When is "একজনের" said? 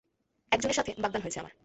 0.51-0.75